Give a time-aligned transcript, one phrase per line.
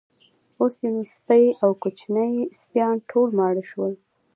[0.59, 2.29] اوس یې نو سپۍ او کوچني
[2.61, 3.93] سپیان ټول ماړه شول.